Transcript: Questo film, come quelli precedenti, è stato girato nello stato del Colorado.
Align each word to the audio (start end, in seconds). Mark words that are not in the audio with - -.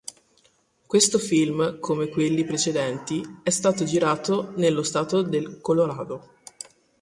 Questo 0.87 1.19
film, 1.19 1.79
come 1.79 2.07
quelli 2.07 2.43
precedenti, 2.43 3.21
è 3.43 3.51
stato 3.51 3.83
girato 3.83 4.51
nello 4.55 4.81
stato 4.81 5.21
del 5.21 5.61
Colorado. 5.61 6.37